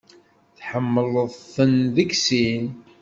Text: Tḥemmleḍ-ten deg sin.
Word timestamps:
Tḥemmleḍ-ten 0.57 1.73
deg 1.95 2.09
sin. 2.25 2.65